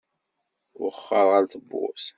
Wexxer 0.81 1.25
ɣef 1.31 1.45
tewwurt. 1.51 2.07